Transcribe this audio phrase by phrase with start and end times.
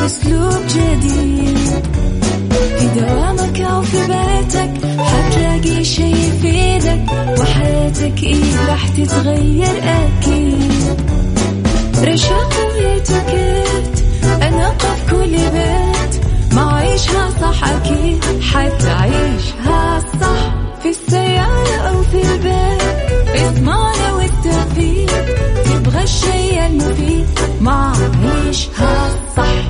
[0.00, 1.86] بأسلوب جديد.
[2.78, 7.02] في دوامك أو في بيتك حتلاقي شي يفيدك
[7.40, 11.00] وحياتك إيه راح تتغير أكيد.
[12.04, 14.04] رشاق ويتوكيت
[14.42, 20.54] أنا قف كل بيت ما عيشها صح أكيد حتعيشها صح.
[20.82, 25.10] في السيارة أو في البيت اسمعنا والتوفيق
[25.64, 27.26] تبغى الشيء المفيد
[27.60, 27.92] ما
[28.46, 29.69] عيشها صح.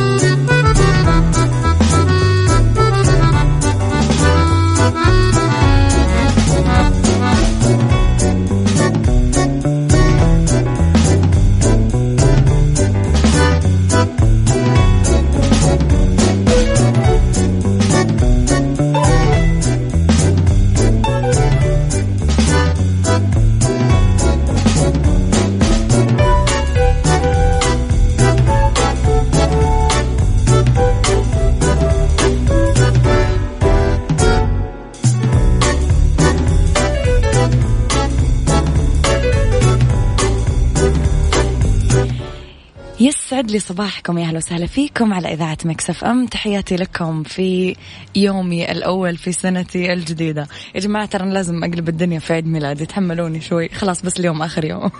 [43.51, 46.25] لي صباحكم يا أهلا وسهلا فيكم على إذاعة مكسف أم.
[46.25, 47.75] تحياتي لكم في
[48.15, 50.47] يومي الأول في سنتي الجديدة.
[50.75, 53.69] يا جماعة ترى لازم أقلب الدنيا في عيد ميلادي تحملوني شوي.
[53.69, 54.91] خلاص بس اليوم آخر يوم.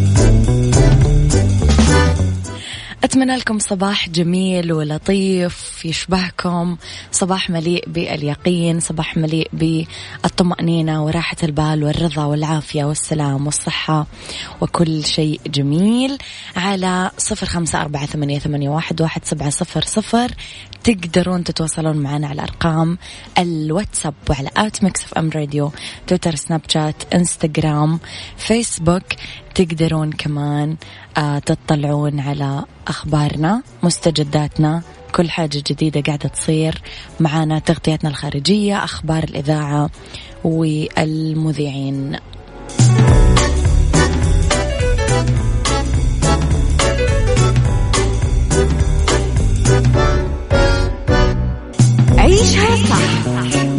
[3.24, 6.76] أتمنى لكم صباح جميل ولطيف يشبهكم.
[7.12, 14.06] صباح مليء باليقين صباح مليء بالطمأنينة وراحة البال والرضا والعافية والسلام والصحة
[14.60, 16.18] وكل شيء جميل.
[16.56, 20.30] على صفر خمسة أربعة ثمانية, واحد سبعة صفر صفر.
[20.84, 22.98] تقدرون تتواصلون معنا على أرقام
[23.38, 25.72] الواتساب وعلى at Mix FM Radio
[26.06, 28.00] تويتر سناب شات إنستغرام
[28.36, 29.02] فيسبوك.
[29.54, 30.76] تقدرون كمان
[31.16, 34.82] آه تطلعون على أخبارنا مستجداتنا.
[35.14, 36.82] كل حاجة جديدة قاعدة تصير.
[37.20, 39.90] معانا تغطياتنا الخارجية أخبار الإذاعة
[40.44, 42.16] والمذيعين.
[52.18, 53.63] عيشها صح.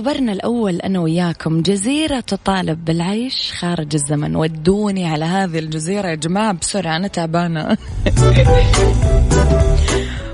[0.00, 6.52] لخبرنا الأول أنا وياكم جزيرة تطالب بالعيش خارج الزمن ودوني على هذه الجزيرة يا جماعة
[6.52, 7.76] بسرعة أنا تعبانة.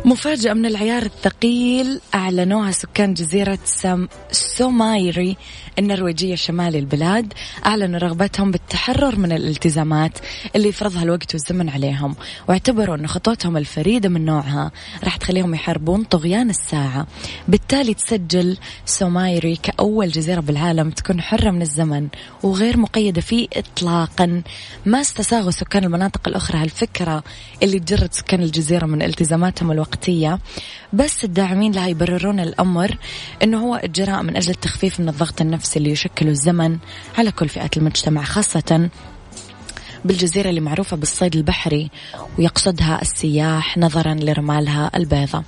[0.05, 5.37] مفاجأة من العيار الثقيل أعلنوها سكان جزيرة سام سومايري
[5.79, 7.33] النرويجية شمال البلاد
[7.67, 10.19] أعلنوا رغبتهم بالتحرر من الالتزامات
[10.57, 12.17] اللي يفرضها الوقت والزمن عليهم
[12.49, 14.71] واعتبروا أن خطوتهم الفريدة من نوعها
[15.05, 17.07] راح تخليهم يحاربون طغيان الساعة.
[17.49, 22.09] بالتالي تسجل سومايري كأول جزيرة بالعالم تكون حرة من الزمن
[22.43, 24.43] وغير مقيدة فيه إطلاقا.
[24.87, 27.25] ما استساغوا سكان المناطق الأخرى هالفكرة
[27.63, 30.39] اللي تجرد سكان الجزيرة من التزاماتهم الوقتية.
[30.93, 32.97] بس الداعمين لها يبررون الأمر
[33.43, 35.66] أنه هو إجراء من أجل التخفيف من الضغط النفسي.
[35.77, 36.79] اللي يشكله الزمن
[37.19, 38.89] على كل فئات المجتمع خاصة
[40.05, 41.91] بالجزيرة اللي معروفة بالصيد البحري
[42.39, 45.43] ويقصدها السياح نظرا لرمالها البيضاء.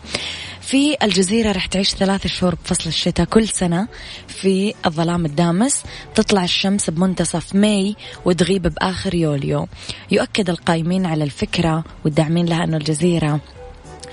[0.60, 3.88] في الجزيرة رح تعيش ثلاث شهور بفصل الشتاء كل سنة
[4.28, 5.82] في الظلام الدامس.
[6.14, 9.68] تطلع الشمس بمنتصف ماي وتغيب بآخر يوليو.
[10.10, 13.40] يؤكد القائمين على الفكرة والداعمين لها أن الجزيرة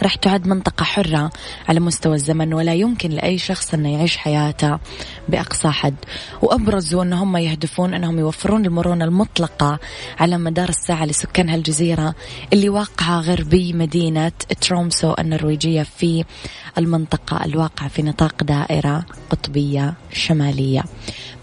[0.04, 1.32] راح تعد منطقة حرة
[1.70, 4.80] على مستوى الزمن ولا يمكن لأي شخص أنه يعيش حياته
[5.30, 5.96] بأقصى حد.
[6.42, 9.80] وأبرزوا أن هم يهدفون أنهم يوفرون المرونة المطلقة
[10.20, 12.16] على مدار الساعة لسكان هالجزيرة
[12.54, 14.32] اللي واقعة غربي مدينة
[14.62, 16.26] ترومسو النرويجية في
[16.78, 20.84] المنطقة الواقعة في نطاق دائرة قطبية شمالية.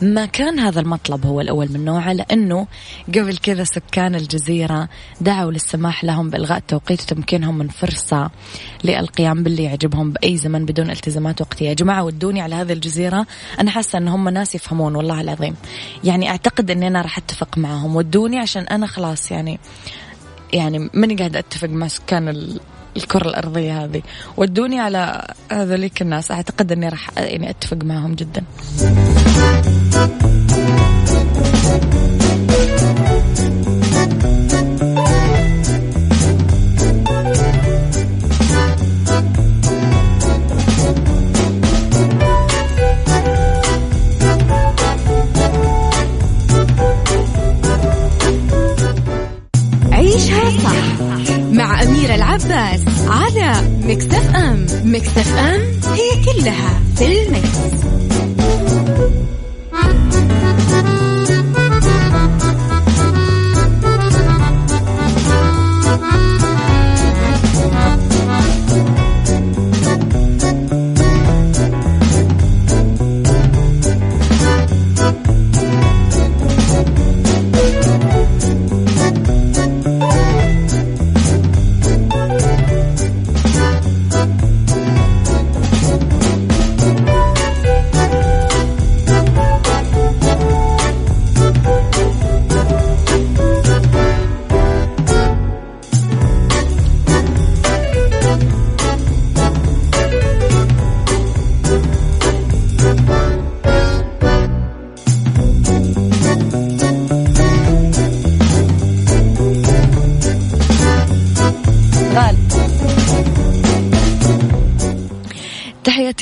[0.02, 2.66] ما كان هذا المطلب هو الأول من نوعه لأنه
[3.08, 4.88] قبل كذا سكان الجزيرة
[5.20, 8.31] دعوا للسماح لهم بإلغاء التوقيت وتمكينهم من فرصة
[8.84, 13.26] للقيام باللي يعجبهم بأي زمن بدون التزامات وقتية يا جماعة ودوني على هذه الجزيرة.
[13.60, 15.54] أنا حاسة أن هم ناس يفهمون والله العظيم.
[16.04, 17.96] يعني أعتقد أني أنا راح أتفق معهم.
[17.96, 19.60] ودوني عشان أنا خلاص يعني
[20.52, 22.58] يعني ماني قاعدة أتفق مع سكان
[22.96, 24.02] الكرة الأرضية هذه.
[24.36, 26.30] ودوني على هذوليك الناس.
[26.30, 28.44] أعتقد أني راح يعني أتفق معهم جدا.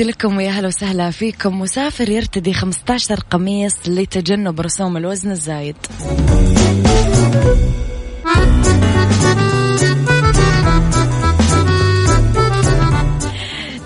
[0.00, 1.58] تحياتي لكم ويا هلا وسهلا فيكم.
[1.60, 5.76] مسافر يرتدي 15 قميص لتجنب رسوم الوزن الزايد.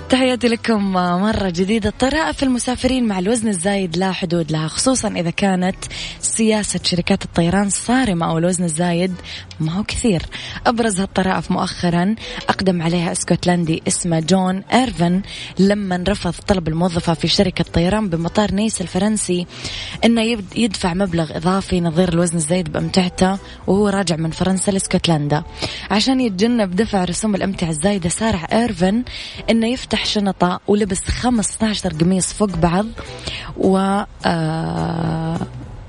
[0.09, 1.91] تحياتي لكم مرة جديدة.
[1.91, 5.77] طرائف المسافرين مع الوزن الزايد لا حدود لها خصوصا إذا كانت
[6.21, 9.15] سياسة شركات الطيران صارمة أو الوزن الزايد
[9.61, 10.23] ما هو كثير.
[10.67, 12.15] أبرز هالطرائف مؤخرا
[12.49, 15.23] أقدم عليها اسكتلندي اسمه جون إيرفن
[15.59, 19.47] لما رفض طلب الموظفة في شركة طيران بمطار نيس الفرنسي
[20.05, 20.23] أنه
[20.57, 25.43] يدفع مبلغ إضافي نظير الوزن الزايد بأمتعته وهو راجع من فرنسا لإسكتلندا.
[25.91, 29.03] عشان يتجنب دفع رسوم الأمتعة الزايدة سارع إيرفن
[29.51, 32.87] أنه يفتح شنطة ولبس 15 قميص فوق بعض
[33.57, 35.41] و آه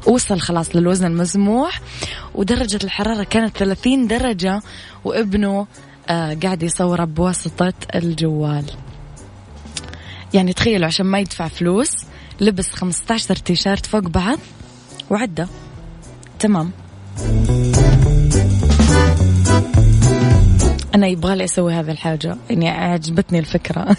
[0.08, 1.82] وصل خلاص للوزن المسموح.
[2.36, 4.62] ودرجة الحرارة كانت 30 درجة
[5.04, 5.68] وابنه
[6.10, 8.66] آه قاعد يصوره بواسطة الجوال.
[10.34, 11.92] يعني تخيلوا عشان ما يدفع فلوس
[12.42, 14.40] لبس 15 تيشيرت فوق بعض
[15.10, 15.48] وعدة.
[16.40, 16.72] تمام.
[20.96, 22.38] أنا يبغالي أسوي هذه الحاجة.
[22.50, 23.98] يعني عجبتني الفكرة.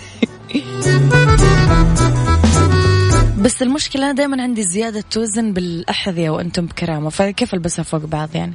[3.46, 8.54] بس المشكلة دائما عندي زيادة وزن بالأحذية وأنتم بكرامة فكيف ألبسها فوق بعض يعني؟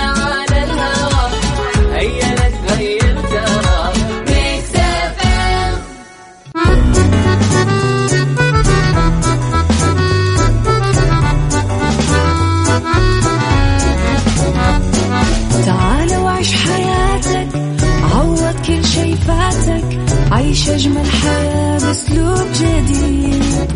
[20.73, 23.71] أجمل حياة بأسلوب جديد.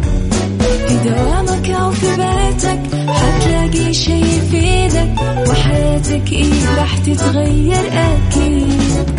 [0.88, 5.14] في دوامك أو في بيتك حتلاقي شي يفيدك
[5.50, 9.10] وحياة حياتك إيه راح تتغير أكيد.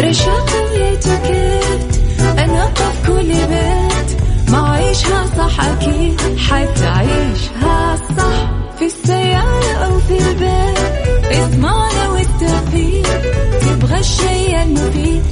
[0.00, 1.92] رشاق ويتوكيت
[2.38, 4.20] أنا قف كل بيت.
[4.48, 8.50] ما عيشها صح أكيد حتعيشها صح.
[8.78, 10.78] في السيارة أو في البيت
[11.30, 13.20] اسمعنا والتوفيق
[13.60, 15.31] تبغى الشيء المفيد.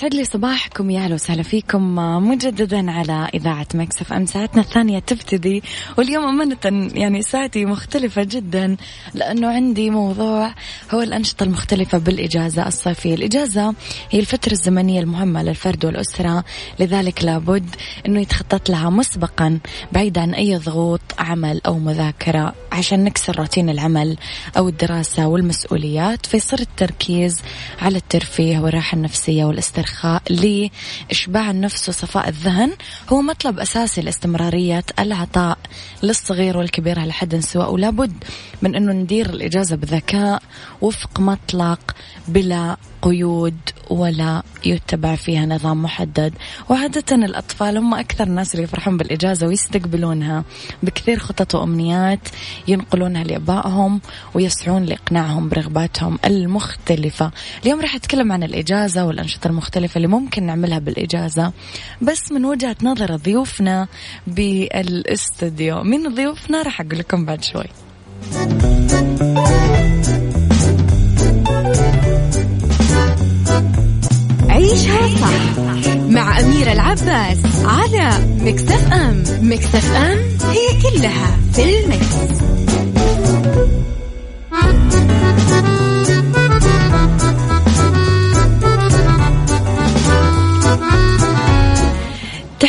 [0.00, 1.94] يسعد لي صباحكم يا أهلا وسهلا فيكم
[2.28, 5.62] مجددا على إذاعة مكسف إم ساعتنا الثانية تبتدي
[5.98, 8.76] واليوم أمانة يعني ساعتي مختلفة جدا
[9.14, 10.54] لأنه عندي موضوع
[10.94, 13.74] هو الأنشطة المختلفة بالإجازة الصيفية، الإجازة
[14.10, 16.44] هي الفترة الزمنية المهمة للفرد والأسرة
[16.78, 17.74] لذلك لابد
[18.06, 19.58] إنه يتخطط لها مسبقا
[19.92, 24.16] بعيد عن أي ضغوط عمل أو مذاكرة عشان نكسر روتين العمل
[24.56, 27.42] أو الدراسة والمسؤوليات فيصير التركيز
[27.82, 29.89] على الترفيه والراحة النفسية والاسترخاء.
[29.90, 30.22] الاسترخاء
[31.10, 32.72] لإشباع النفس وصفاء الذهن.
[33.12, 35.58] هو مطلب أساسي لاستمرارية العطاء
[36.02, 38.12] للصغير والكبير على حد سواء ولابد
[38.62, 40.42] من أنه ندير الإجازة بذكاء
[40.80, 41.80] وفق مطلق
[42.28, 43.56] بلا قيود
[43.90, 46.34] ولا يتبع فيها نظام محدد.
[46.68, 50.44] وعادة الأطفال هم أكثر الناس اللي يفرحون بالإجازة ويستقبلونها
[50.82, 52.28] بكثير خطط وأمنيات
[52.68, 54.00] ينقلونها لأبائهم
[54.34, 57.30] ويسعون لإقناعهم برغباتهم المختلفة.
[57.64, 61.52] اليوم راح أتكلم عن الإجازة والأنشطة المختلفة اللي ممكن نعملها بالإجازة.
[62.02, 63.88] بس من وجهة نظر ضيوفنا
[64.26, 67.64] بالاستوديو مين ضيوفنا راح أقول لكم بعد شوي.
[74.48, 75.58] عيشها صح
[76.08, 78.10] مع أميرة العباس على
[78.40, 79.24] مكتف أم.
[79.42, 80.18] مكتف أم
[80.50, 82.14] هي كلها في ال Mix.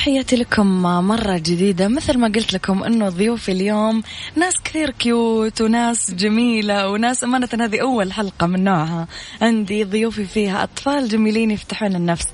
[0.02, 1.88] تحياتي لكم مرة جديدة.
[1.88, 4.04] مثل ما قلت لكم أنه ضيوفي اليوم
[4.36, 9.08] ناس كثير cute وناس جميلة وناس أمانة هذه أول حلقة من نوعها.
[9.42, 12.28] عندي ضيوفي فيها أطفال جميلين يفتحون النفس.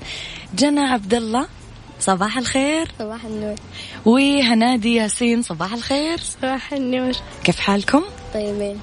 [0.54, 1.46] جنى عبد الله
[2.00, 2.88] صباح الخير.
[2.98, 3.54] صباح النور.
[4.04, 6.18] وهنادي ياسين صباح الخير.
[6.18, 7.12] صباح النور.
[7.44, 8.02] كيف حالكم؟
[8.34, 8.80] طيبين.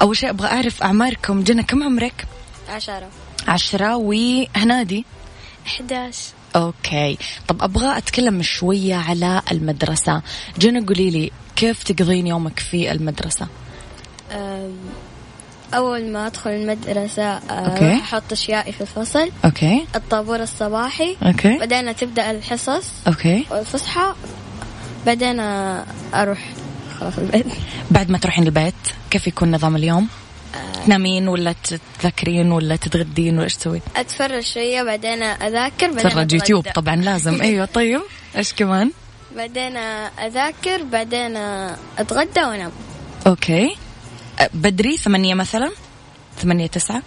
[0.00, 1.42] أول شيء أبغى أعرف أعماركم.
[1.42, 2.26] جنى كم عمرك؟
[2.68, 3.08] عشرة.
[3.48, 3.96] عشرة.
[3.96, 5.04] وهنادي؟
[5.66, 7.18] 11 okay.
[7.48, 10.22] طب أبغى أتكلم شوية على المدرسة.
[10.58, 13.46] جنى قولي لي كيف تقضين يومك في المدرسة؟
[15.74, 17.94] أول ما أدخل المدرسة okay.
[17.94, 19.30] أحط أشيائي في الفصل.
[19.44, 19.86] okay.
[19.94, 21.16] الطابور الصباحي.
[21.22, 21.58] okay.
[21.58, 23.44] بعدين تبدأ الحصص okay.
[23.50, 24.16] والفسحة.
[25.06, 25.40] بعدين
[26.14, 26.38] أروح.
[27.00, 27.46] خلاص البيت.
[27.90, 28.74] بعد ما تروحين البيت
[29.10, 30.08] كيف يكون نظام اليوم؟
[30.86, 31.54] تنامين ولا
[32.00, 36.34] تذاكرين ولا تتغدين ولا إيش تسوي أتفرج شوية بعدين أذاكر بعدين تفرج أتغدى.
[36.34, 37.40] يوتيوب طبعا لازم.
[37.42, 38.00] أيوه طيب.
[38.36, 38.90] إيش كمان؟
[39.36, 39.76] بعدين
[40.26, 41.36] أذاكر بعدين
[41.98, 42.70] أتغدى وأنام.
[43.26, 43.76] okay.
[44.54, 45.70] بدري ثمانية مثلا؟
[46.38, 47.02] ثمانية تسعة؟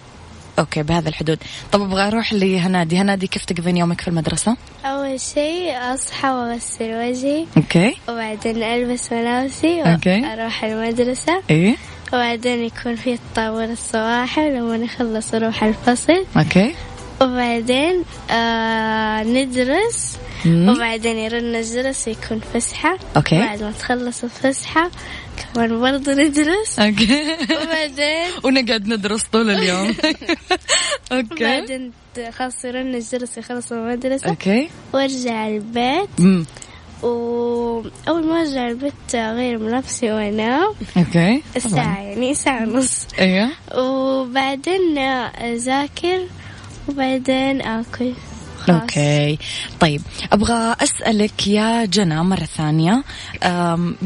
[0.58, 1.38] okay بهذا الحدود.
[1.72, 2.98] طب أبغى أروح لهنادي.
[2.98, 7.46] هنادي كيف تقضين يومك في المدرسة؟ أول شيء أصحى وأغسل وجهي.
[7.56, 7.96] okay.
[8.08, 10.20] وبعدين ألبس ملابسي okay.
[10.20, 11.42] وأروح المدرسة.
[11.50, 11.76] إيه.
[12.12, 16.24] وبعدين يكون في الطابور الصباحي ولما نخلص أروح الفصل.
[16.36, 16.74] okay.
[17.22, 20.16] وبعدين آه ندرس.
[20.44, 20.68] مم.
[20.68, 22.98] وبعدين يرن الجرس يكون فسحة.
[23.16, 23.38] okay.
[23.38, 24.90] بعد ما تخلص الفسحة
[25.54, 26.78] كمان برضه ندرس.
[26.78, 27.36] okay.
[27.62, 29.88] وبعدين ونقعد ندرس طول اليوم.
[31.12, 31.44] okay.
[31.44, 31.92] وبعدين
[32.38, 34.28] خلاص يرن الجرس يخلص المدرسة.
[34.28, 34.68] okay.
[34.92, 36.08] وارجع البيت.
[36.20, 36.46] امم
[37.02, 41.42] وأول ما أرجع البيت أغير ملابسي وأنام أوكي.
[41.58, 43.50] ساعة يعني ساعة ونص أيوه.
[43.74, 46.20] وبعدين أذاكر
[46.88, 48.12] وبعدين آكل.
[48.58, 48.80] خلاص.
[48.80, 49.38] okay.
[49.80, 50.02] طيب
[50.32, 53.02] أبغى أسألك يا جنى مرة ثانية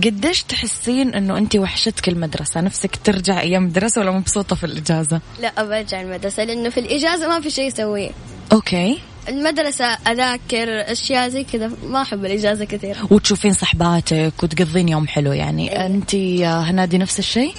[0.05, 5.65] قديش تحسين إنه انت وحشتك المدرسة؟ نفسك ترجع أيام الدراسه ولا مبسوطة في الإجازة؟ لا
[5.65, 8.11] برجع المدرسة لأنه في الإجازة ما في شيء أسويه.
[8.53, 8.99] okay.
[9.29, 11.71] المدرسة أذاكر أشياء زي كذا.
[11.87, 12.97] ما أحب الإجازة كثير.
[13.11, 15.73] وتشوفين صحباتك وتقضين يوم حلو يعني.
[15.73, 15.87] إيه.
[15.87, 17.55] انت يا هنادي نفس الشيء؟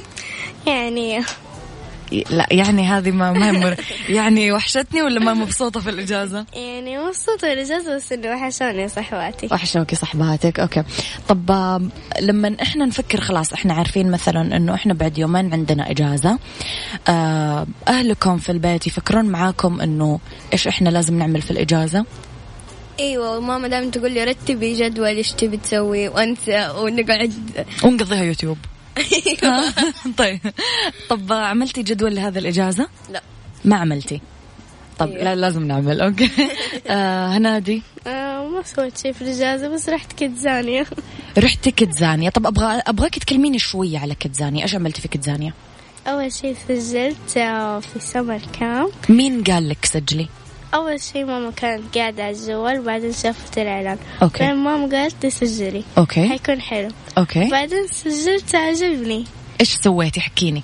[0.68, 1.24] يعني
[2.30, 3.76] لا يعني هذه ما ما.
[4.10, 9.96] يعني وحشتني ولا ما مبسوطة في الإجازة؟ يعني مبسوطة بالإجازة بس إنه وحشوني صحباتي وحشوكي
[9.96, 10.84] صحباتك okay
[11.28, 11.52] طب
[12.22, 16.40] لما إحنا نفكر خلاص إحنا عارفين مثلا إنه إحنا بعد يومين عندنا إجازة
[17.08, 20.20] آه، أهلكم في البيت يفكرون معاكم إنه
[20.54, 22.06] إيش إحنا لازم نعمل في الإجازة؟
[23.00, 27.34] إيوه ماما دائما تقول لي رتبي جدول إيش تبي تسوي وانت ونقعد
[27.84, 28.58] ونقضيها يوتيوب
[30.18, 30.40] طيب.
[31.10, 33.22] طب عملتي جدول لهذا الإجازة؟ لا.
[33.66, 34.22] ما عملتي.
[35.00, 35.24] طب أيوة.
[35.24, 36.02] لا لازم نعمل.
[36.02, 36.30] okay.
[36.88, 40.86] آه هنادي؟ آه ما سويت شيء في الإجازة بس رحت KidZania.
[41.38, 45.54] رحتي KidZania طب أبغى أبغاك تكلميني شوية على KidZania إيش عملتي في KidZania
[46.08, 50.28] أول شيء سجلت آه، في summer camp مين قال لك سجلي؟
[50.74, 53.98] أول شيء ماما كانت قاعدة على الجوال بعدين شافت الإعلان.
[54.22, 54.40] okay.
[54.40, 55.84] بعدين ماما قالت لي سجلي.
[55.98, 56.30] okay.
[56.30, 56.90] حيكون حلو.
[57.18, 57.50] okay.
[57.50, 59.26] بعدين سجلت عجبني
[59.62, 60.64] إيش سويتي حكيني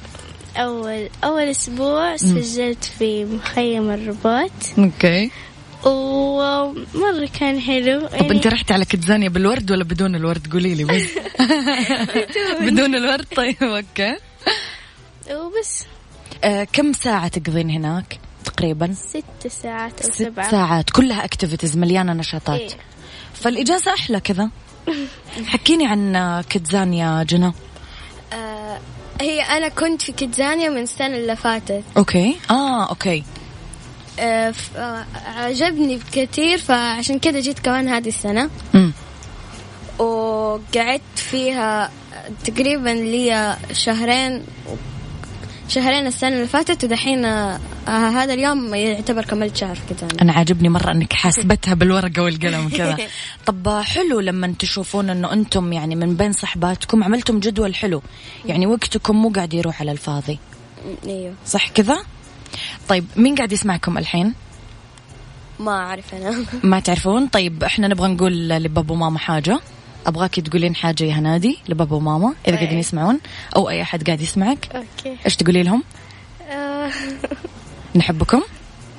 [0.58, 4.52] أول أول أسبوع سجلت في مخيم الرباط.
[4.78, 5.32] okay.
[5.86, 8.08] ومرة كان حلو.
[8.08, 11.04] طب أنت رحتي على KidZania بالورد ولا بدون الورد؟ قولي لي بس.
[12.66, 14.16] بدون الورد؟ طيب okay.
[15.32, 15.86] وبس.
[16.44, 18.20] آه كم ساعة تقضين هناك؟
[18.60, 18.94] تقريبا.
[18.94, 20.52] ست ساعات أو ست سبعة.
[20.52, 20.90] ساعات.
[20.90, 22.60] كلها activities مليانة نشاطات.
[22.60, 22.70] إيه.
[23.34, 24.50] فالإجازة أحلى كذا.
[25.48, 27.54] حكيني عن KidZania جنى.
[28.34, 28.80] آه
[29.22, 31.84] هي أنا كنت في KidZania من السنة اللي فاتت.
[31.98, 32.36] okay.
[32.50, 33.24] آه okay.
[34.20, 38.50] آه آه، عجبني كثير فعشان كده جيت كمان هذه السنة.
[38.76, 38.94] امم
[40.00, 41.92] وقعدت فيها
[42.46, 44.44] تقريبا لي شهرين
[45.68, 47.26] شهرين السنة اللي فاتت ودحين
[47.90, 52.98] آه، هذا اليوم يعتبر كملت شهر كيدزانيا أنا عاجبني مرة إنك حاسبتها بالورقة والقلم كذا
[53.48, 58.02] طب حلو لما تشوفون إنه أنتم يعني من بين صحباتكم عملتم جدول حلو.
[58.46, 60.40] يعني وقتكم مو قاعد يروح على الفاضي.
[61.06, 61.34] أيوه.
[61.46, 61.98] صح كذا؟
[62.90, 64.34] طيب مين قاعد يسمعكم الحين؟
[65.60, 66.46] ما أعرف أنا.
[66.64, 69.60] ما تعرفون؟ طيب إحنا نبغى نقول لبابا وماما حاجة.
[70.08, 72.56] أبغاك تقولين حاجة يا هنادي لبابا وماما إذا.
[72.56, 73.20] قاعدين يسمعون
[73.56, 74.70] أو أي أحد قاعد يسمعك.
[74.76, 75.18] okay.
[75.26, 75.84] إيش تقولي لهم؟
[76.50, 76.92] آه،
[77.96, 78.42] نحبكم.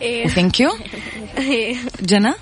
[0.03, 0.25] إيه.
[0.25, 0.71] و thank you.
[1.39, 1.77] إيه.
[2.01, 2.33] جنى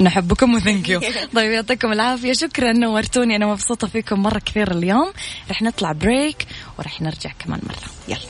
[0.00, 1.00] نحبكم و thank you.
[1.36, 2.32] طيب يعطيكم العافية.
[2.32, 3.36] شكرا نورتوني.
[3.36, 5.12] أنا مبسوطة فيكم مرة كثير اليوم.
[5.50, 6.46] رح نطلع break
[6.78, 7.90] ورح نرجع كمان مرة.
[8.08, 8.26] يلا.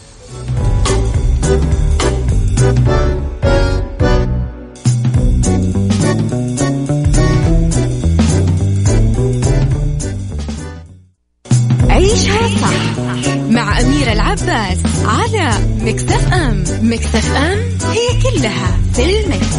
[14.26, 17.58] العباس على مكتف أم مكتف أم
[17.90, 19.56] هي كلها في المكس.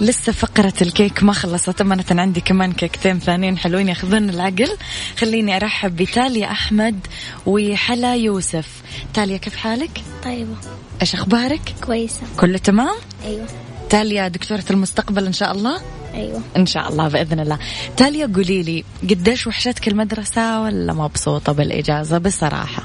[0.00, 4.76] لسه فقرة الكيك ما خلصت أمانة عندي كمان كيكتين ثانيين حلوين ياخذون العقل
[5.18, 7.06] خليني أرحب بتاليا أحمد
[7.46, 8.82] وحلا يوسف
[9.14, 10.56] تاليا كيف حالك؟ طيبة
[11.00, 13.46] إيش أخبارك؟ كويسة كله تمام؟ أيوة
[13.90, 15.80] تاليا دكتورة المستقبل إن شاء الله؟
[16.14, 16.40] أيوة.
[16.56, 17.58] إن شاء الله بإذن الله.
[17.96, 22.82] تاليا قولي لي قديش وحشتك المدرسة ولا مبسوطة بالإجازة؟ بصراحة.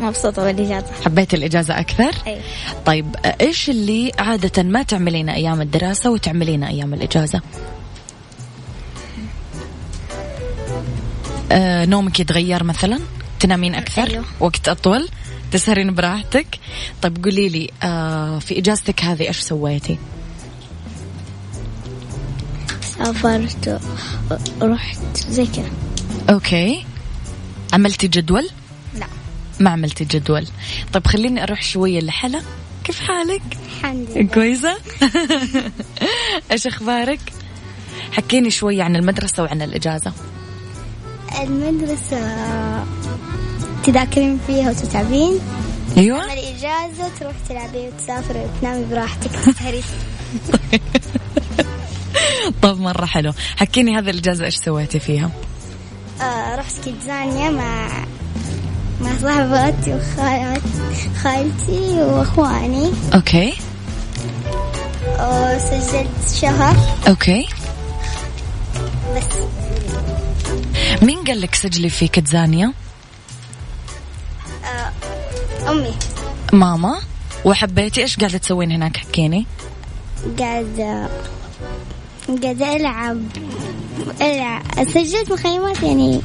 [0.00, 0.86] مبسوطة بالإجازة.
[1.04, 2.40] حبيت الإجازة أكثر؟ أيوة.
[2.86, 7.40] طيب إيش اللي عادة ما تعملينه أيام الدراسة وتعملينه أيام الإجازة؟
[11.52, 12.98] آه نومك يتغير مثلا؟
[13.40, 14.24] تنامين أكثر؟ أيوة.
[14.40, 15.08] وقت أطول؟
[15.52, 16.46] تسهرين براحتك؟
[17.02, 19.98] طيب قولي لي آه في إجازتك هذه إيش سويتي؟
[22.98, 23.80] سافرت
[24.60, 25.70] ورحت زي كذا
[26.30, 26.84] okay.
[27.72, 28.48] عملتي جدول؟
[28.94, 29.06] لا.
[29.60, 30.46] ما عملتي جدول.
[30.92, 32.40] طيب خليني أروح شوية لحلا
[32.84, 34.28] كيف حالك؟ الحمد لله.
[34.28, 34.76] كويسة؟
[36.52, 37.20] إيش أخبارك؟
[38.12, 40.12] حكيني شوية عن المدرسة وعن الإجازة.
[41.42, 42.18] المدرسة
[43.84, 45.38] تذاكرين فيها وتتعبين؟
[45.98, 49.30] أما الإجازة تروح تلعبين وتسافري وتنامي براحتك.
[49.30, 49.82] تسهري
[52.62, 53.32] طب مرة حلو.
[53.56, 55.30] حكيني هذه الإجازة إيش سويتي فيها؟
[56.20, 58.04] آه رحت KidZania مع
[59.00, 62.90] مع صاحباتي وخالتي خالتي وإخواني.
[63.14, 63.54] okay.
[65.20, 66.76] وسجلت شهر.
[67.08, 67.48] okay.
[69.16, 69.24] بس.
[71.02, 72.72] مين قال لك سجلي في KidZania
[75.68, 75.94] أمي.
[76.52, 77.00] ماما.
[77.44, 79.46] وحبيتي إيش قاعدة تسوين هناك؟ حكيني.
[80.38, 81.08] قاعدة
[82.42, 83.22] قاعدة ألعب
[84.20, 84.62] ألعب
[84.94, 86.20] سجلت مخيمات يعني.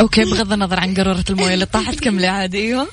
[0.00, 2.86] okay بغض النظر عن قارورة الموية اللي طاحت كملي عادي أيوة.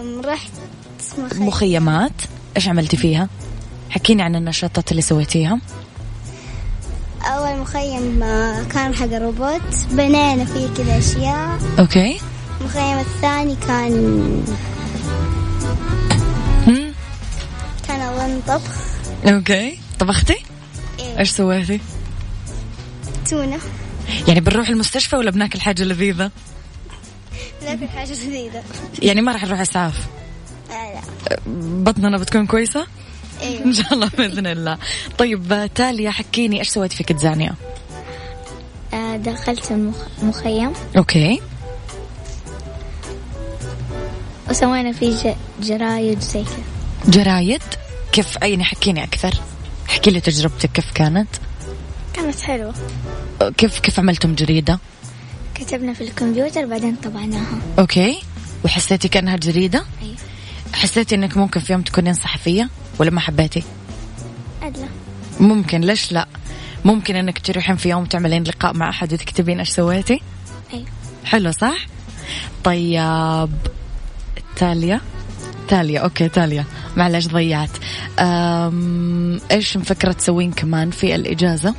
[0.00, 0.50] أم، رحت
[1.18, 2.12] مخيم مخيمات.
[2.56, 3.28] إيش عملتي فيها؟
[3.90, 5.60] حكيني عن النشاطات اللي سويتيها.
[7.24, 8.20] أول مخيم
[8.72, 11.58] كان حق الروبوت بنينا فيه كذا أشياء.
[11.78, 12.20] okay.
[12.60, 14.44] المخيم الثاني كان؟
[17.88, 18.74] كان أظن طبخ.
[19.26, 19.78] okay.
[19.98, 20.36] طبختي؟
[20.98, 21.18] إيه.
[21.18, 21.80] إيش سويتي؟
[23.30, 23.58] تونة.
[24.28, 26.30] يعني بنروح المستشفى ولا بناكل حاجة لذيذة؟
[27.62, 28.62] ذاك حاجة لذيذة
[29.02, 30.06] يعني ما راح نروح أسعاف.
[30.70, 31.00] لا لا.
[31.82, 32.86] بطننا بتكون كويسة؟
[33.42, 34.78] أيوه إن شاء الله بإذن الله.
[35.18, 37.54] طيب آه، تاليا حكيني إيش سويتي في KidZania؟
[38.94, 39.72] آه، دخلت
[40.22, 41.40] المخيم okay.
[44.50, 46.62] وسوينا فيه ج- جرايد زي كذا.
[47.22, 47.62] جرايد؟
[48.12, 49.34] كيف؟ يعني حكيني أكثر.
[49.96, 51.28] احكي لي تجربتك كيف كانت؟
[52.14, 52.74] كانت حلوة.
[53.56, 54.78] كيف كيف عملتم جريدة؟
[55.54, 57.58] كتبنا في الكمبيوتر بعدين طبعناها.
[57.78, 58.22] okay.
[58.64, 60.16] وحسيتي كأنها جريدة؟ أيوة
[60.72, 63.62] حسيتي إنك ممكن في يوم تكونين صحفية؟ ولا ما حبيتي؟
[64.62, 64.88] إلا
[65.40, 65.80] ممكن.
[65.80, 66.28] ليش لا؟
[66.84, 70.20] ممكن إنك تروحين في يوم تعملين لقاء مع أحد وتكتبين إيش سويتي؟
[70.72, 70.86] أيوة
[71.24, 71.86] حلو صح؟
[72.64, 73.50] طيب
[74.56, 75.00] تاليا.
[75.68, 76.64] تاليا okay تاليا.
[76.96, 77.70] معلش ضيعت.
[79.50, 81.74] إيش مفكرة تسوين كمان في الإجازة؟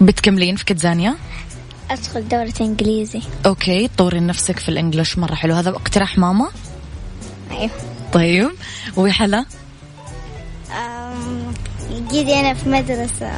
[0.00, 1.16] بتكملين في KidZania؟
[1.90, 3.20] أدخل دورة إنجليزي.
[3.46, 5.54] okay طوري نفسك في ال English مرة حلو.
[5.54, 6.50] هذا اقتراح ماما؟
[7.50, 7.70] أيوة.
[8.12, 8.50] طيب
[8.96, 9.44] وحلا؟
[10.70, 11.52] أم،
[12.10, 13.30] جيتي أنا في مدرسة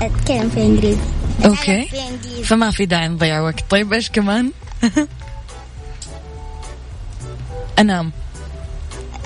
[0.00, 1.00] أتكلم في إنجليزي.
[1.44, 1.76] أوكي.
[1.76, 2.44] أنا في إنجليزي.
[2.44, 3.64] فما في داعي نضيع وقت.
[3.70, 4.50] طيب إيش كمان؟
[7.78, 8.12] أنام.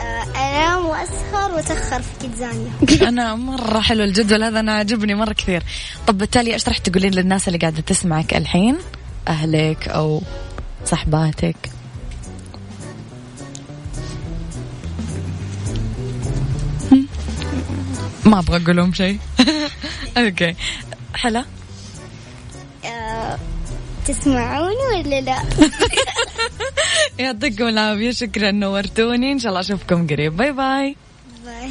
[0.01, 2.71] آه، أنام وأسهر وأتأخر في كتزانيا
[3.09, 5.63] أنا مرة حلو الجدول هذا أنا عجبني مرة كثير.
[6.07, 8.77] طب بالتالي إيش راح تقولين للناس اللي قاعدة تسمعك الحين؟
[9.29, 10.23] أهلك أو
[10.85, 11.57] صحباتك؟
[18.25, 19.19] ما أبغى أقول لهم شيء.
[20.19, 20.55] okay.
[21.15, 21.45] حلا؟
[22.85, 23.39] آه،
[24.07, 25.39] تسمعوني ولا لا؟
[27.19, 29.33] يعطيكم العافية شكرا نورتوني.
[29.33, 30.37] إن شاء الله أشوفكم قريب.
[30.37, 30.97] bye bye.
[31.45, 31.71] bye.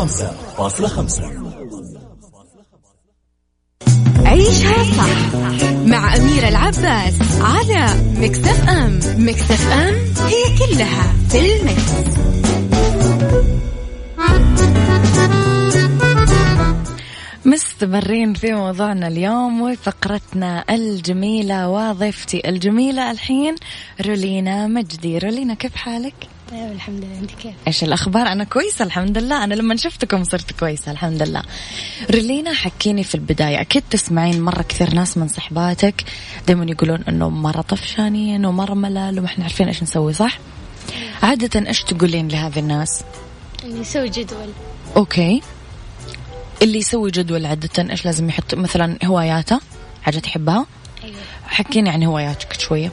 [0.00, 0.06] 105.5
[4.26, 5.34] عيشها صح
[5.84, 7.86] مع أميرة العباس على
[8.16, 9.94] مكتف أم مكتف أم
[10.26, 11.90] هي كلها في المكس.
[17.44, 23.54] مستمرين في موضوعنا اليوم وفقرتنا الجميلة وضيفتي الجميلة الحين
[24.06, 26.14] رولينا مجدي رولينا كيف حالك؟
[26.50, 27.18] طيب الحمد لله.
[27.18, 29.44] أنت كيف؟ إيش الأخبار؟ أنا كويسة الحمد لله.
[29.44, 31.42] أنا لما شفتكم صرت كويسة الحمد لله.
[32.14, 33.60] رولينا حكيني في البداية.
[33.60, 36.04] أكيد تسمعين مرة كثير ناس من صحباتك
[36.46, 40.38] دائما يقولون إنه مرة طفشانين ومرة ملل وما إحنا عارفين إيش نسوي صح؟
[41.22, 43.02] عادة إيش تقولين لهذه الناس؟
[43.64, 44.50] إني أسوي جدول.
[44.96, 45.42] أوكي.
[46.62, 49.60] اللي يسوي جدول عادة إيش لازم يحط؟ مثلا هواياته
[50.02, 50.66] حاجة تحبها؟
[51.04, 51.16] أيوة.
[51.46, 52.92] حكيني عن هواياتك شوية.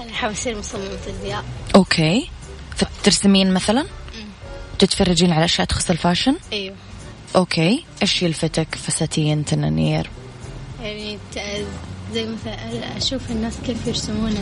[0.00, 1.44] أنا حابة أصير مصممة أزياء
[1.74, 2.28] okay.
[2.76, 3.86] فترسمين مثلا؟
[4.78, 6.76] تتفرجين على أشياء تخص ال fashion؟ أيوة.
[7.36, 7.84] okay.
[8.02, 10.10] إيش يلفتك؟ فساتين تنانير؟
[10.82, 11.18] يعني
[12.14, 14.32] زي مثلا أشوف الناس كيف يرسمون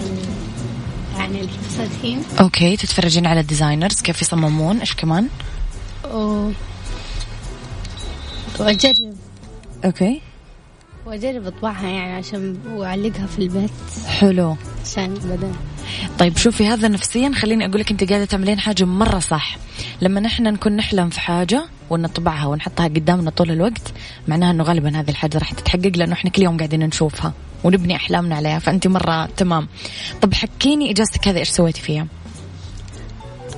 [1.16, 2.22] يعني الفساتين.
[2.40, 2.76] okay.
[2.76, 5.28] تتفرجين على ال designers كيف يصممون؟ إيش كمان؟
[6.12, 6.50] و...
[8.60, 9.16] وأجرب.
[9.84, 10.20] okay.
[11.06, 13.70] وأجرب أطبعها يعني عشان وأعلقها في البيت.
[14.06, 14.56] حلو.
[14.84, 15.52] عشان بدل.
[16.18, 19.56] طيب شوفي هذا نفسيا خليني أقول لك أنت قاعدة تعملين حاجة مرة صح.
[20.00, 23.92] لما نحن نكون نحلم في حاجة ونطبعها ونحطها قدامنا طول الوقت
[24.28, 27.32] معناها إنه غالبا هذه الحاجة راح تتحقق لأنه إحنا كل يوم قاعدين نشوفها
[27.64, 29.68] ونبني أحلامنا عليها فأنت مرة تمام.
[30.22, 32.06] طب حكيني إجازتك هذه إيش سويتي فيها؟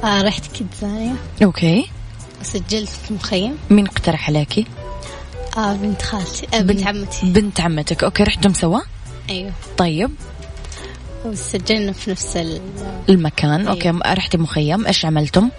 [0.05, 1.88] آه رحت KidZania okay.
[2.41, 3.57] وسجلت في مخيم.
[3.71, 4.67] مين اقترح عليكي؟
[5.57, 7.33] آه بنت خالتي آه بنت عمتي.
[7.33, 8.05] بنت عمتك.
[8.05, 8.81] okay رحتم سوا؟
[9.31, 9.53] أيوه.
[9.79, 10.11] طيب.
[11.25, 12.61] وسجلنا في نفس ال
[13.09, 13.67] المكان.
[13.69, 14.87] okay رحتي مخيم.
[14.87, 15.51] إيش عملتم؟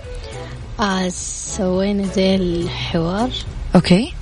[0.80, 3.30] آه سوينا زي الحوار.
[3.76, 4.14] okay.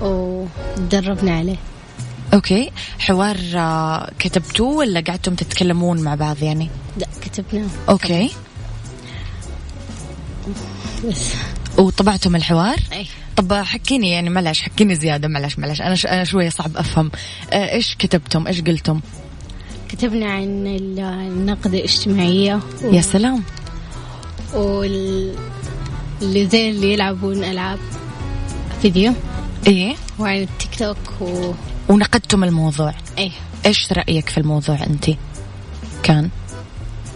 [0.00, 1.56] ودربنا عليه.
[2.34, 2.70] okay.
[2.98, 8.30] حوار آه، كتبتوه ولا قعدتم تتكلمون مع بعض يعني؟ لا كتبناه okay.
[11.04, 11.34] بس
[11.78, 13.06] وطبعتم الحوار؟ أي
[13.36, 15.80] طب حكيني يعني معلش حكيني زيادة معلش معلش.
[15.80, 16.06] أنا ش...
[16.06, 17.10] أنا شوية صعب أفهم.
[17.52, 19.00] آه، إيش كتبتم؟ إيش قلتم؟
[19.88, 22.60] كتبنا عن ال- النقد الاجتماعية.
[22.82, 23.42] يا سلام.
[24.54, 25.34] وال...
[26.22, 27.78] اللي زي اللي يلعبون ألعاب
[28.82, 29.12] فيديو.
[29.66, 29.94] إيه.
[30.18, 31.52] وعن التيك توك و...
[31.88, 32.94] ونقدتم الموضوع.
[33.18, 33.32] أي
[33.66, 35.10] إيش رأيك في الموضوع أنت؟
[36.02, 36.30] كان؟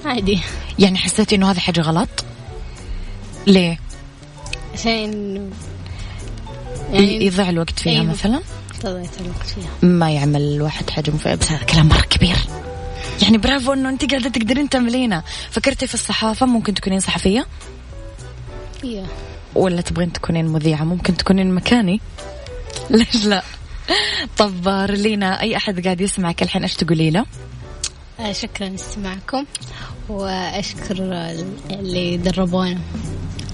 [0.04, 0.40] عادي.
[0.78, 2.08] يعني حسيتي إنه هذه حاجة غلط؟
[3.46, 3.78] ليه؟
[4.74, 5.50] عشان
[6.92, 8.04] يعني يضيع الوقت فيها أيوه.
[8.12, 8.40] مثلا؟
[8.84, 12.36] الوقت فيها ما يعمل الواحد حاجة مفيدة بس هذا كلام مرة كبير.
[13.22, 17.46] يعني برافو إنه أنت قاعدة تقدرين تعملينها فكرتي في الصحافة ممكن تكونين صحفية؟
[18.84, 19.04] إيه
[19.54, 22.00] ولا تبغين تكونين مذيعة؟ ممكن تكونين مكاني.
[22.90, 23.42] ليش لا؟
[24.38, 27.26] طب رلينا أي أحد قاعد يسمعك الحين؟ إيش تقولي له؟
[28.20, 29.44] آه، شكرا لاستماعكم
[30.08, 30.94] وأشكر
[31.70, 32.78] اللي دربونا.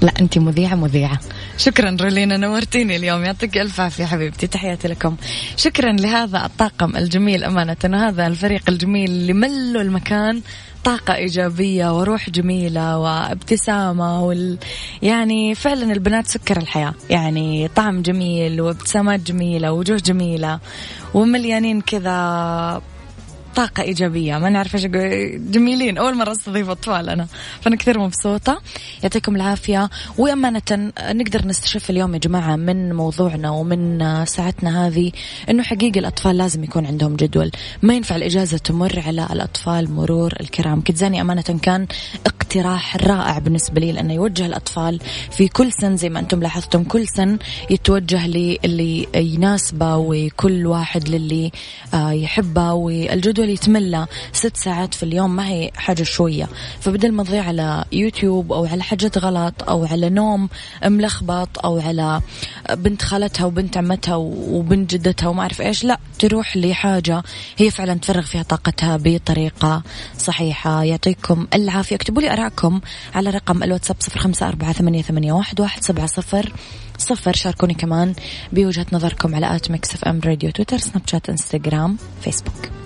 [0.07, 1.21] لا انت مذيعة مذيعة.
[1.59, 3.25] شكرا رولينا نورتيني اليوم.
[3.25, 4.47] يعطيك ألف عافية حبيبتي.
[4.47, 5.17] تحياتي لكم.
[5.57, 7.77] شكرا لهذا الطاقم الجميل أمانة.
[7.85, 10.43] وهذا الفريق الجميل اللي ملوا المكان
[10.85, 14.59] طاقة إيجابية وروح جميلة وابتسامة وال...
[15.03, 16.95] يعني فعلا البنات سكر الحياة.
[17.11, 20.61] يعني طعم جميل وابتسامات جميلة ووجوه جميلة
[21.15, 22.83] ومليانين كذا
[23.57, 24.39] طاقة إيجابية.
[24.39, 24.87] ما نعرف إيش
[25.55, 25.99] جميلين.
[25.99, 27.27] أول مرة أستضيف أطفال أنا.
[27.61, 28.61] فأنا كثير مبسوطة.
[29.03, 29.91] يعطيكم العافية.
[30.19, 35.13] وأمانة نقدر نستشف اليوم يا جماعة من موضوعنا ومن ساعتنا هذه
[35.51, 37.51] إنه حقيقي الأطفال لازم يكون عندهم جدول.
[37.83, 40.81] ما ينفع الإجازة تمر على الأطفال مرور الكرام.
[40.81, 41.87] كتزاني أمانة كان
[42.27, 46.85] اقتراح رائع بالنسبة لي لأنه يوجه الأطفال في كل سن زي ما أنتم لاحظتم.
[46.85, 47.39] كل سن
[47.71, 51.53] يتوجه للي يناسبه وكل واحد للي
[51.95, 56.49] آه، يحبه والجدول يتملى ست ساعات في اليوم ما هي حاجة شوية.
[56.81, 60.49] فبدل ما تضيع على يوتيوب أو على حاجات غلط أو على نوم
[60.85, 62.21] ملخبط أو على
[62.71, 67.23] بنت خالتها وبنت عمتها وبنت جدتها وما أعرف إيش لا تروح لحاجة
[67.57, 69.83] هي فعلا تفرغ فيها طاقتها بطريقة
[70.19, 70.83] صحيحة.
[70.83, 71.97] يعطيكم العافية.
[71.97, 72.81] اكتبوا لي أراءكم
[73.15, 76.53] على رقم الواتساب صفر خمسة أربعة ثمانية, ثمانية واحد, واحد سبعة صفر
[76.99, 77.33] صفر.
[77.33, 78.15] شاركوني كمان
[78.53, 82.86] بوجهة نظركم على at Mix FM Radio تويتر سناب شات إنستغرام فيسبوك.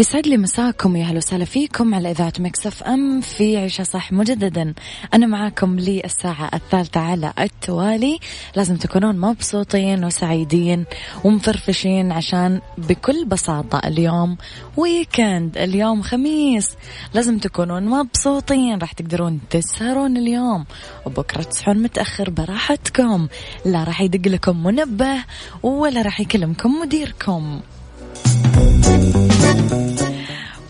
[0.00, 4.74] يسعد لي مساكم يا أهلا وسهلا فيكم على إذاعة Mix FM في عيشه صح مجددا.
[5.14, 8.18] أنا معاكم للساعة الثالثة على التوالي.
[8.56, 10.84] لازم تكونون مبسوطين وسعيدين
[11.24, 14.36] ومفرفشين عشان بكل بساطة اليوم
[14.76, 16.68] ويكند اليوم خميس.
[17.14, 20.64] لازم تكونون مبسوطين راح تقدرون تسهرون اليوم.
[21.06, 23.28] وبكرة تصحون متأخر براحتكم.
[23.64, 25.24] لا راح يدق لكم منبه
[25.62, 27.60] ولا راح يكلمكم مديركم.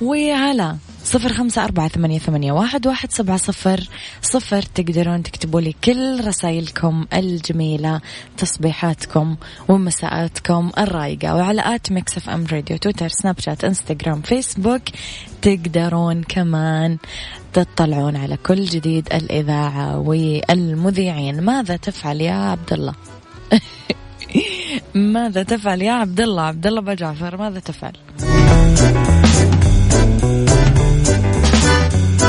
[0.02, 3.88] وعلى صفر خمسة أربعة ثمانية, ثمانية واحد, واحد سبعة صفر
[4.22, 4.62] صفر.
[4.62, 8.00] تقدرون تكتبوا لي كل رسائلكم الجميلة
[8.36, 9.36] تصبيحاتكم
[9.68, 11.36] ومساءاتكم الرايقة.
[11.36, 14.82] وعلى at ميكس إف إم راديو تويتر سناب شات إنستغرام فيسبوك
[15.42, 16.98] تقدرون كمان
[17.52, 21.40] تطلعون على كل جديد الإذاعة والمذيعين.
[21.40, 22.94] ماذا تفعل يا عبد الله
[24.94, 27.92] ماذا تفعل يا عبد الله عبد الله باجعفر ماذا تفعل؟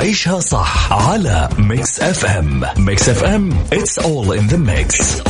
[0.00, 5.20] عيشها صح على ميكس اف ام ميكس اف ام it's all in the mix.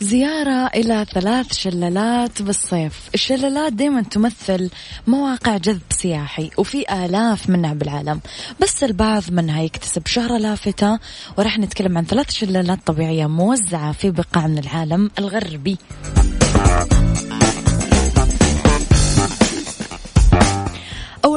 [0.00, 2.92] زيارة إلى ثلاث شلالات بالصيف.
[3.14, 4.70] الشلالات دائما تمثل
[5.06, 8.20] مواقع جذب سياحي وفي آلاف منها بالعالم.
[8.60, 10.98] بس البعض منها يكتسب شهرة لافتة
[11.36, 15.78] ورح نتكلم عن ثلاث شلالات طبيعية موزعة في بقاع من العالم الغربي.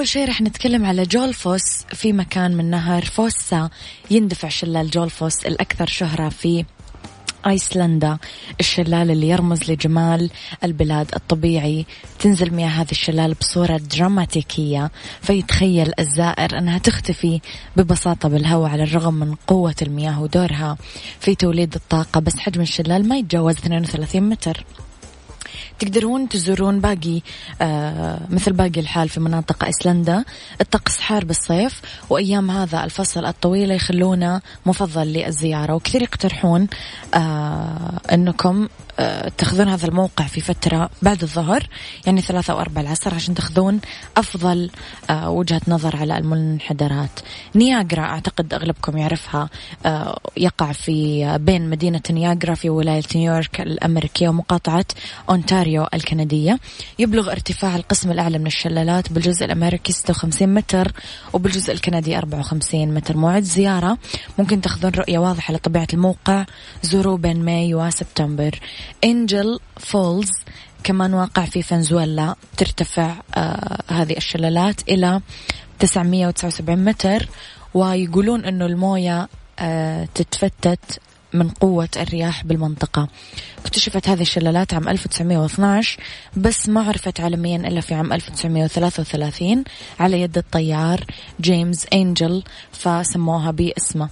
[0.06, 3.70] أول شيء رح نتكلم على جولفوس في مكان من نهر فوسا.
[4.12, 6.65] يندفع شلال جولفوس الأكثر شهرة في
[7.48, 8.18] أيسلندا.
[8.60, 10.30] الشلال اللي يرمز لجمال
[10.63, 11.86] البلاد الطبيعي.
[12.20, 14.91] تنزل مياه هذا الشلال بصورة دراماتيكية.
[15.22, 17.41] فيتخيل الزائر أنها تختفي
[17.78, 20.78] ببساطة بالهواء على الرغم من قوة المياه ودورها.
[21.20, 24.65] في توليد الطاقة بس حجم الشلال ما يتجاوز 32 متر.
[25.80, 27.22] تقدرون تزورون باقي
[27.62, 30.26] آه مثل باقي الحال في مناطق ايسلندا
[30.62, 35.74] الطقس حار بالصيف وأيام هذا الفصل الطويله يخلونه مفضل للزيارة.
[35.74, 36.68] وكثير يقترحون
[37.14, 38.68] آه إنكم
[39.38, 41.68] تاخذون هذا الموقع في فترة بعد الظهر
[42.06, 43.80] يعني ثلاثة أو أربع العصر عشان تاخذون
[44.18, 44.70] أفضل
[45.10, 47.20] آه وجهة نظر على المنحدرات.
[47.56, 49.50] نياجرا أعتقد أغلبكم يعرفها
[49.86, 54.86] آه يقع في بين مدينة نياجرا في ولاية نيويورك الأمريكية ومقاطعة
[55.30, 56.60] أونتاريو الكندية.
[57.00, 60.92] يبلغ ارتفاع القسم الأعلى من الشلالات بالجزء الأمريكي 56 متر
[61.34, 63.18] وبالجزء الكندي 54 متر.
[63.18, 63.98] موعد زيارة
[64.40, 66.46] ممكن تاخذون رؤية واضحة لطبيعة الموقع
[66.84, 68.60] زوروا بين May و September.
[69.04, 70.30] Angel Falls
[70.84, 75.21] كمان واقع في فنزويلا ترتفع آه هذه الشلالات إلى
[75.80, 77.30] 979 متر
[77.74, 79.28] ويقولون أنه الموية
[79.60, 81.00] آه تتفتت
[81.34, 83.08] من قوة الرياح بالمنطقة.
[83.65, 86.00] اكتشفت هذه الشلالات عام 1912
[86.38, 89.63] بس ما عرفت عالميا إلا في عام 1933
[90.00, 91.06] على يد الطيار
[91.41, 94.10] جيمس أنجل فسموها باسمه.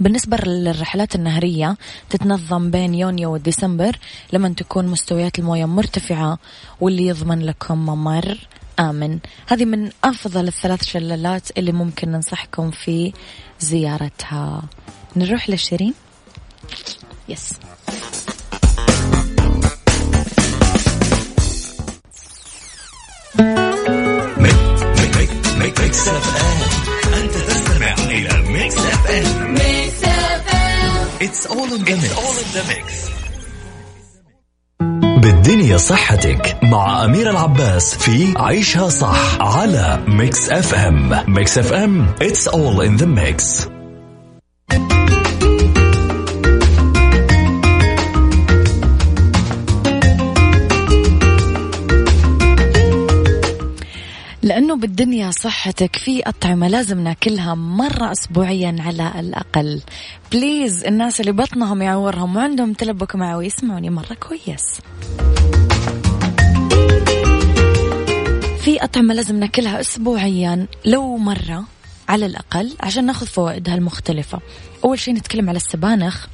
[0.00, 1.76] بالنسبة للرحلات النهرية
[2.10, 3.98] تتنظم بين يونيو وديسمبر
[4.32, 6.38] لما تكون مستويات الموية مرتفعة
[6.80, 8.38] واللي يضمن لكم ممر
[8.78, 9.18] آمن.
[9.46, 13.12] هذه من أفضل الثلاث شلالات اللي ممكن ننصحكم في
[13.60, 14.62] زيارتها.
[15.16, 15.94] نروح لشيرين؟
[17.28, 17.52] yes
[25.90, 29.54] ميكس اف ام انت تستمع إلى ميكس اف ام
[31.20, 33.10] ميكس اف ام It's all in the mix.
[35.22, 42.14] بالدنيا صحتك مع أمير العباس في عيشها صح على ميكس اف ام ميكس اف ام
[42.20, 43.68] it's all in the mix.
[54.80, 59.82] لأنه بالدنيا صحتك في أطعمة لازم ناكلها مرة أسبوعيا على الأقل.
[60.32, 64.80] بليز الناس اللي بطنهم يعورهم وعندهم تلبك معوي يسمعوني مرة كويس.
[68.60, 71.64] في أطعمة لازم ناكلها أسبوعيا لو مرة
[72.08, 74.40] على الأقل عشان ناخذ فوائدها المختلفة.
[74.84, 76.26] أول شيء نتكلم على السبانخ.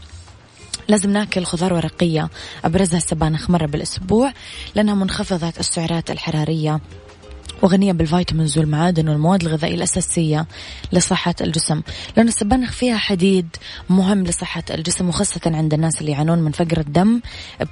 [0.88, 2.28] لازم ناكل خضار ورقية
[2.64, 4.32] أبرزها السبانخ مرة بالأسبوع
[4.74, 6.80] لأنها منخفضة السعرات الحرارية.
[7.62, 10.46] وغنية بال vitamins والمعادن والمواد الغذائية الأساسية
[10.92, 11.82] لصحة الجسم.
[12.16, 13.56] لأن السبانخ فيها حديد
[13.90, 17.20] مهم لصحة الجسم وخاصة عند الناس اللي يعانون من فقر الدم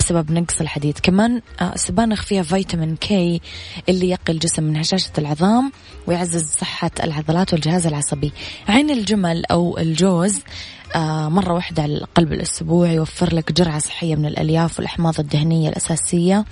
[0.01, 0.99] بسبب نقص الحديد.
[1.03, 3.41] كمان آه، السبانخ فيها فيتامين K
[3.89, 5.73] اللي يقي الجسم من هشاشة العظام
[6.07, 8.33] ويعزز صحة العضلات والجهاز العصبي.
[8.69, 10.41] عين الجمل أو الجوز
[11.29, 16.45] مرة واحدة على الأقل بالأسبوع يوفر لك جرعة صحية من الألياف والأحماض الدهنية الأساسية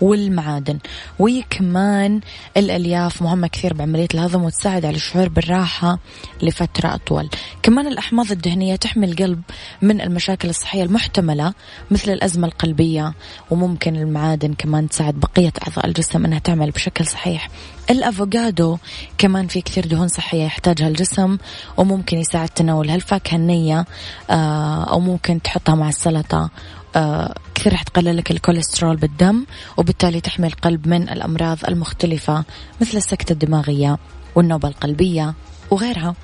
[0.00, 0.78] والمعادن.
[1.18, 2.20] وكمان
[2.56, 5.98] الألياف مهمة كثير بعملية الهضم وتساعد على الشعور بالراحة
[6.42, 7.28] لفترة أطول.
[7.62, 9.42] كمان الأحماض الدهنية تحمي القلب
[9.82, 11.54] من المشاكل الصحية المحتملة
[11.90, 13.14] مثل الأزمة القلبية
[13.50, 17.48] وممكن المعادن كمان تساعد بقية أعضاء الجسم أنها تعمل بشكل صحيح.
[17.90, 18.78] الأفوكادو
[19.18, 21.38] كمان في كثير دهون صحية يحتاجها الجسم
[21.76, 23.84] وممكن يساعد تناول هالفاكهة النية
[24.30, 26.50] آه، أو ممكن تحطها مع السلطة.
[26.96, 29.44] آه، كثير راح تقلل لك الكوليسترول بالدم
[29.76, 32.44] وبالتالي تحمي القلب من الأمراض المختلفة
[32.80, 33.98] مثل السكتة الدماغية
[34.34, 35.34] والنوبة القلبية
[35.70, 36.14] وغيرها.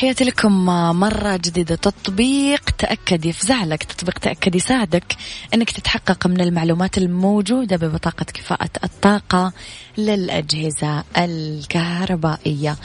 [0.00, 0.66] تحياتي لكم.
[1.00, 5.16] مرة جديدة تطبيق تأكد يفزع لك تطبيق تأكد يساعدك
[5.54, 9.52] أنك تتحقق من المعلومات الموجودة ببطاقة كفاءة الطاقة
[9.98, 12.76] للأجهزة الكهربائية.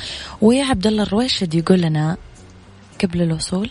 [0.41, 2.17] ويا عبد الله الرويشد يقول لنا
[3.03, 3.69] قبل الوصول